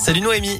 Salut 0.00 0.22
Noémie. 0.22 0.58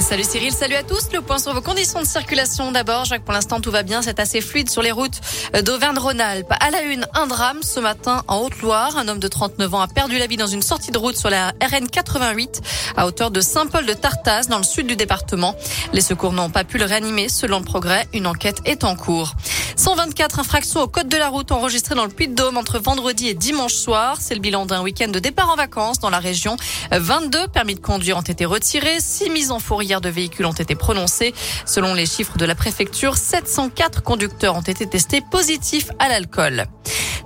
Salut 0.00 0.22
Cyril, 0.22 0.52
salut 0.52 0.76
à 0.76 0.84
tous. 0.84 1.08
Le 1.12 1.20
point 1.20 1.38
sur 1.38 1.52
vos 1.52 1.60
conditions 1.60 2.00
de 2.00 2.06
circulation 2.06 2.70
d'abord. 2.70 3.04
Jacques, 3.04 3.24
pour 3.24 3.34
l'instant, 3.34 3.60
tout 3.60 3.72
va 3.72 3.82
bien. 3.82 4.00
C'est 4.00 4.20
assez 4.20 4.40
fluide 4.40 4.70
sur 4.70 4.80
les 4.80 4.92
routes 4.92 5.20
d'Auvergne-Rhône-Alpes. 5.64 6.52
À 6.60 6.70
la 6.70 6.82
une, 6.82 7.04
un 7.14 7.26
drame 7.26 7.62
ce 7.62 7.80
matin 7.80 8.22
en 8.28 8.38
Haute-Loire. 8.38 8.96
Un 8.96 9.08
homme 9.08 9.18
de 9.18 9.26
39 9.26 9.74
ans 9.74 9.80
a 9.80 9.88
perdu 9.88 10.16
la 10.18 10.28
vie 10.28 10.36
dans 10.36 10.46
une 10.46 10.62
sortie 10.62 10.92
de 10.92 10.98
route 10.98 11.16
sur 11.16 11.30
la 11.30 11.48
RN 11.60 11.88
88 11.90 12.60
à 12.96 13.06
hauteur 13.06 13.32
de 13.32 13.40
Saint-Paul 13.40 13.86
de 13.86 13.92
Tartas 13.92 14.46
dans 14.48 14.58
le 14.58 14.64
sud 14.64 14.86
du 14.86 14.94
département. 14.94 15.56
Les 15.92 16.00
secours 16.00 16.32
n'ont 16.32 16.48
pas 16.48 16.62
pu 16.62 16.78
le 16.78 16.84
réanimer. 16.84 17.28
Selon 17.28 17.58
le 17.58 17.64
progrès, 17.64 18.06
une 18.14 18.28
enquête 18.28 18.60
est 18.64 18.84
en 18.84 18.94
cours. 18.94 19.34
124 19.76 20.38
infractions 20.38 20.80
au 20.80 20.88
code 20.88 21.08
de 21.08 21.16
la 21.16 21.28
route 21.28 21.50
enregistrées 21.50 21.96
dans 21.96 22.04
le 22.04 22.10
Puy-de-Dôme 22.10 22.56
entre 22.56 22.78
vendredi 22.78 23.28
et 23.28 23.34
dimanche 23.34 23.74
soir. 23.74 24.18
C'est 24.20 24.34
le 24.34 24.40
bilan 24.40 24.64
d'un 24.64 24.82
week-end 24.82 25.08
de 25.08 25.18
départ 25.18 25.50
en 25.50 25.56
vacances 25.56 25.98
dans 25.98 26.10
la 26.10 26.18
région. 26.18 26.56
22 26.92 27.48
permis 27.48 27.74
de 27.74 27.80
conduire 27.80 28.16
ont 28.16 28.22
été 28.22 28.44
retirés, 28.44 29.00
6 29.00 29.30
mises 29.30 29.50
en 29.50 29.58
fourrière 29.58 29.87
de 29.96 30.08
véhicules 30.08 30.46
ont 30.46 30.52
été 30.52 30.74
prononcées. 30.74 31.34
Selon 31.64 31.94
les 31.94 32.06
chiffres 32.06 32.36
de 32.36 32.44
la 32.44 32.54
préfecture, 32.54 33.16
704 33.16 34.02
conducteurs 34.02 34.54
ont 34.54 34.60
été 34.60 34.86
testés 34.86 35.22
positifs 35.30 35.90
à 35.98 36.08
l'alcool. 36.08 36.66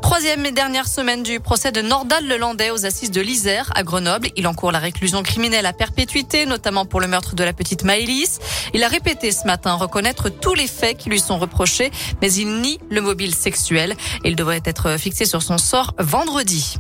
Troisième 0.02 0.44
et 0.44 0.52
dernière 0.52 0.88
semaine 0.88 1.22
du 1.22 1.38
procès 1.38 1.70
de 1.72 1.80
Nordal 1.80 2.26
Lelandais 2.26 2.70
aux 2.70 2.84
assises 2.84 3.12
de 3.12 3.20
l'Isère 3.20 3.70
à 3.74 3.84
Grenoble. 3.84 4.28
Il 4.36 4.46
encourt 4.46 4.72
la 4.72 4.80
réclusion 4.80 5.22
criminelle 5.22 5.64
à 5.64 5.72
perpétuité, 5.72 6.44
notamment 6.44 6.84
pour 6.84 7.00
le 7.00 7.06
meurtre 7.06 7.36
de 7.36 7.44
la 7.44 7.52
petite 7.52 7.84
Maëlys. 7.84 8.40
Il 8.74 8.82
a 8.82 8.88
répété 8.88 9.30
ce 9.30 9.46
matin 9.46 9.74
reconnaître 9.74 10.28
tous 10.28 10.54
les 10.54 10.66
faits 10.66 10.98
qui 10.98 11.08
lui 11.08 11.20
sont 11.20 11.38
reprochés, 11.38 11.90
mais 12.20 12.32
il 12.32 12.60
nie 12.60 12.78
le 12.90 13.00
mobile 13.00 13.34
sexuel. 13.34 13.94
Il 14.24 14.36
devrait 14.36 14.62
être 14.64 14.98
fixé 14.98 15.24
sur 15.24 15.40
son 15.40 15.56
sort 15.56 15.94
vendredi. 15.98 16.76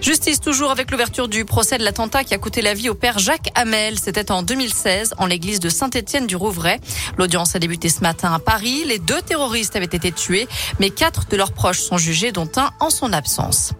Justice 0.00 0.40
toujours 0.40 0.72
avec 0.72 0.90
l'ouverture 0.90 1.28
du 1.28 1.44
procès 1.44 1.78
de 1.78 1.84
l'attentat 1.84 2.24
qui 2.24 2.34
a 2.34 2.38
coûté 2.38 2.62
la 2.62 2.74
vie 2.74 2.88
au 2.88 2.94
père 2.94 3.18
Jacques 3.18 3.50
Hamel. 3.54 3.98
C'était 3.98 4.32
en 4.32 4.42
2016 4.42 5.14
en 5.18 5.26
l'église 5.26 5.60
de 5.60 5.68
Saint-Étienne 5.68 6.26
du 6.26 6.34
Rouvray. 6.34 6.80
L'audience 7.18 7.54
a 7.54 7.58
débuté 7.58 7.88
ce 7.88 8.00
matin 8.00 8.32
à 8.32 8.38
Paris. 8.38 8.82
Les 8.86 8.98
deux 8.98 9.22
terroristes 9.22 9.76
avaient 9.76 9.84
été 9.84 10.10
tués, 10.10 10.48
mais 10.80 10.90
quatre 10.90 11.26
de 11.30 11.36
leurs 11.36 11.52
proches 11.52 11.80
sont 11.80 11.98
jugés, 11.98 12.32
dont 12.32 12.50
un 12.56 12.61
en 12.80 12.90
son 12.90 13.12
absence. 13.12 13.72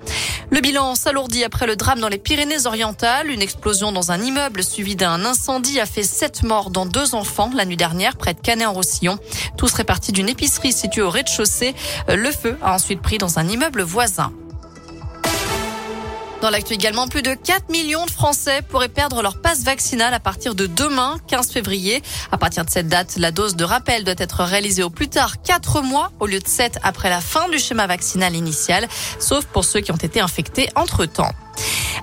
Le 0.51 0.61
bilan 0.61 0.95
s'alourdit 0.95 1.45
après 1.45 1.67
le 1.67 1.77
drame 1.77 2.01
dans 2.01 2.09
les 2.09 2.19
Pyrénées-Orientales. 2.19 3.31
Une 3.31 3.43
explosion 3.43 3.93
dans 3.93 4.13
un 4.13 4.21
immeuble 4.21 4.63
suivi 4.63 4.97
d'un 4.97 5.25
incendie 5.25 5.81
a 5.81 5.87
fait 5.87 6.03
sept 6.03 6.43
morts 6.43 6.71
dans 6.71 6.87
deux 6.87 7.15
enfants 7.15 7.51
la 7.55 7.65
nuit 7.65 7.77
dernière 7.77 8.17
près 8.17 8.35
de 8.35 8.41
Canet-en-Roussillon. 8.41 9.19
Tous 9.57 9.73
répartis 9.73 10.13
d'une 10.13 10.29
épicerie 10.29 10.73
située 10.73 11.03
au 11.03 11.11
rez-de-chaussée. 11.11 11.75
Le 12.09 12.31
feu 12.31 12.59
a 12.63 12.75
ensuite 12.75 13.01
pris 13.01 13.19
dans 13.19 13.39
un 13.39 13.49
immeuble 13.49 13.83
voisin. 13.83 14.33
Dans 16.43 16.51
l'actu 16.51 16.75
également, 16.75 17.07
plus 17.07 17.23
de 17.23 17.35
4 17.35 17.71
millions 17.71 18.05
de 18.05 18.11
Français 18.11 18.63
pourraient 18.69 18.89
perdre 18.89 19.23
leur 19.23 19.41
passe 19.41 19.63
vaccinale 19.63 20.13
à 20.13 20.19
partir 20.19 20.57
de 20.57 20.67
demain, 20.67 21.19
15 21.29 21.53
février. 21.53 22.03
À 22.33 22.37
partir 22.37 22.65
de 22.65 22.71
cette 22.71 22.89
date, 22.89 23.15
la 23.17 23.31
dose 23.31 23.55
de 23.55 23.63
rappel 23.63 24.03
doit 24.03 24.17
être 24.19 24.43
réalisée 24.43 24.83
au 24.83 24.91
plus 24.91 25.09
tard 25.09 25.41
4 25.43 25.83
mois 25.83 26.11
au 26.19 26.27
lieu 26.27 26.41
de 26.41 26.49
7 26.49 26.81
après 26.83 27.11
la 27.11 27.21
fin 27.21 27.49
du 27.49 27.61
schéma 27.61 27.87
vaccinal 27.87 28.35
initial, 28.35 28.89
sauf 29.21 29.45
pour 29.45 29.65
ceux 29.65 29.83
qui 29.83 29.93
ont 29.93 29.97
été 29.97 30.21
infectés 30.21 30.69
entre-temps. 30.75 31.31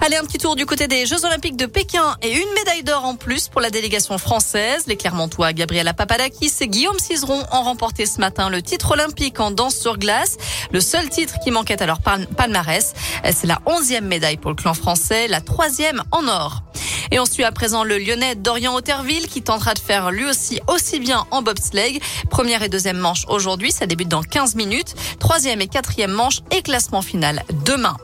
Allez, 0.01 0.15
un 0.15 0.23
petit 0.23 0.37
tour 0.37 0.55
du 0.55 0.65
côté 0.65 0.87
des 0.87 1.05
Jeux 1.05 1.25
Olympiques 1.25 1.57
de 1.57 1.65
Pékin 1.65 2.15
et 2.21 2.31
une 2.31 2.53
médaille 2.55 2.83
d'or 2.83 3.03
en 3.03 3.15
plus 3.15 3.49
pour 3.49 3.59
la 3.59 3.69
délégation 3.69 4.17
française. 4.17 4.87
Les 4.87 4.95
Clermontois 4.95 5.51
Gabriela 5.51 5.93
Papadakis 5.93 6.53
et 6.61 6.69
Guillaume 6.69 6.97
Cizeron 6.97 7.43
ont 7.51 7.63
remporté 7.63 8.05
ce 8.05 8.21
matin 8.21 8.49
le 8.49 8.61
titre 8.61 8.91
olympique 8.91 9.41
en 9.41 9.51
danse 9.51 9.75
sur 9.75 9.97
glace. 9.97 10.37
Le 10.71 10.79
seul 10.79 11.09
titre 11.09 11.35
qui 11.43 11.51
manquait 11.51 11.83
à 11.83 11.85
leur 11.85 11.99
palmarès, 11.99 12.93
c'est 13.25 13.45
la 13.45 13.59
onzième 13.65 14.05
médaille 14.05 14.37
pour 14.37 14.51
le 14.51 14.55
clan 14.55 14.73
français, 14.73 15.27
la 15.27 15.41
troisième 15.41 16.01
en 16.11 16.27
or. 16.29 16.63
Et 17.11 17.19
on 17.19 17.25
suit 17.25 17.43
à 17.43 17.51
présent 17.51 17.83
le 17.83 17.97
Lyonnais 17.97 18.35
Dorian 18.35 18.75
Otterville 18.75 19.27
qui 19.27 19.41
tentera 19.41 19.73
de 19.73 19.79
faire 19.79 20.11
lui 20.11 20.25
aussi 20.25 20.61
aussi 20.67 21.01
bien 21.01 21.25
en 21.31 21.41
bobsleigh. 21.41 21.99
Première 22.29 22.63
et 22.63 22.69
deuxième 22.69 22.97
manche 22.97 23.25
aujourd'hui, 23.27 23.73
ça 23.73 23.85
débute 23.85 24.07
dans 24.07 24.23
15 24.23 24.55
minutes. 24.55 24.95
Troisième 25.19 25.59
et 25.59 25.67
quatrième 25.67 26.11
manche 26.11 26.39
et 26.51 26.61
classement 26.61 27.01
final 27.01 27.43
demain. 27.65 27.97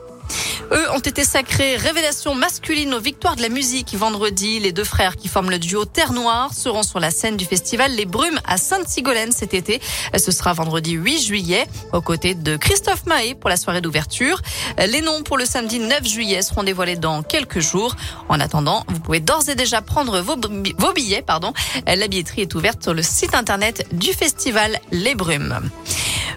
Eux 0.72 0.90
ont 0.92 0.98
été 0.98 1.22
sacrés 1.22 1.76
révélation 1.76 2.34
masculine 2.34 2.92
aux 2.94 3.00
victoires 3.00 3.36
de 3.36 3.42
la 3.42 3.48
musique 3.48 3.94
vendredi. 3.94 4.58
Les 4.58 4.72
deux 4.72 4.84
frères 4.84 5.16
qui 5.16 5.28
forment 5.28 5.50
le 5.50 5.58
duo 5.58 5.84
Terre 5.84 6.12
Noire 6.12 6.52
seront 6.52 6.82
sur 6.82 6.98
la 6.98 7.10
scène 7.10 7.36
du 7.36 7.44
festival 7.44 7.92
Les 7.92 8.04
Brumes 8.04 8.40
à 8.44 8.56
Sainte-Sigolène 8.56 9.30
cet 9.30 9.54
été. 9.54 9.80
Ce 10.16 10.32
sera 10.32 10.52
vendredi 10.54 10.92
8 10.92 11.20
juillet 11.20 11.66
aux 11.92 12.00
côtés 12.00 12.34
de 12.34 12.56
Christophe 12.56 13.06
Mahé 13.06 13.34
pour 13.34 13.48
la 13.48 13.56
soirée 13.56 13.80
d'ouverture. 13.80 14.42
Les 14.78 15.02
noms 15.02 15.22
pour 15.22 15.38
le 15.38 15.44
samedi 15.44 15.78
9 15.78 16.04
juillet 16.04 16.42
seront 16.42 16.64
dévoilés 16.64 16.96
dans 16.96 17.22
quelques 17.22 17.60
jours. 17.60 17.94
En 18.28 18.40
attendant, 18.40 18.84
vous 18.88 19.00
pouvez 19.00 19.20
d'ores 19.20 19.48
et 19.48 19.54
déjà 19.54 19.82
prendre 19.82 20.20
vos, 20.20 20.36
vos 20.78 20.92
billets. 20.92 21.22
Pardon. 21.22 21.52
La 21.86 22.08
billetterie 22.08 22.42
est 22.42 22.54
ouverte 22.54 22.82
sur 22.82 22.94
le 22.94 23.02
site 23.02 23.34
internet 23.34 23.86
du 23.92 24.12
festival 24.12 24.80
Les 24.90 25.14
Brumes. 25.14 25.60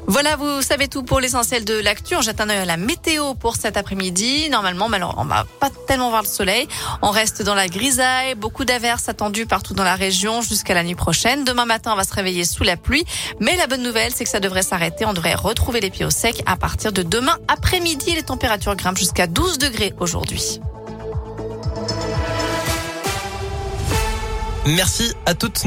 Voilà, 0.10 0.36
vous 0.38 0.64
savez 0.64 0.88
tout 0.88 1.04
pour 1.04 1.20
l'essentiel 1.20 1.66
de 1.66 1.76
l'actu. 1.76 2.16
On 2.16 2.22
jette 2.22 2.42
un 2.42 2.50
œil 2.50 2.58
à 2.58 2.66
la 2.66 2.78
météo 2.78 3.36
pour 3.36 3.56
cet 3.56 3.78
après-midi. 3.78 4.50
Normalement, 4.50 4.88
alors, 4.88 5.14
on 5.20 5.24
va 5.26 5.46
pas 5.60 5.70
tellement 5.86 6.10
voir 6.10 6.24
le 6.24 6.28
soleil. 6.28 6.68
On 7.04 7.12
reste 7.12 7.44
dans 7.44 7.54
la 7.54 7.68
grisaille. 7.68 8.34
Beaucoup 8.34 8.66
d'averses 8.66 9.08
attendues 9.08 9.46
partout 9.46 9.76
dans 9.76 9.84
la 9.84 9.94
région 9.94 10.42
jusqu'à 10.42 10.74
la 10.74 10.84
nuit 10.84 10.96
prochaine. 10.96 11.44
Demain 11.44 11.66
matin, 11.66 11.92
on 11.94 11.96
va 11.96 12.04
se 12.04 12.14
réveiller 12.16 12.44
sous 12.44 12.64
la 12.64 12.76
pluie. 12.76 13.06
Mais 13.40 13.56
la 13.56 13.68
bonne 13.68 13.84
nouvelle, 13.84 14.12
c'est 14.12 14.24
que 14.24 14.32
ça 14.32 14.40
devrait 14.40 14.64
s'arrêter. 14.64 15.06
On 15.06 15.14
devrait 15.14 15.36
retrouver 15.36 15.80
les 15.80 15.92
pieds 15.92 16.06
au 16.06 16.10
sec 16.10 16.42
à 16.48 16.58
partir 16.58 16.92
de 16.92 17.04
demain 17.04 17.38
après-midi. 17.48 18.16
Les 18.16 18.24
températures 18.24 18.76
grimpent 18.76 18.98
jusqu'à 18.98 19.28
12 19.28 19.60
degrés 19.60 19.94
aujourd'hui. 20.00 20.60
Merci 24.66 25.14
à 25.28 25.36
toutes. 25.36 25.58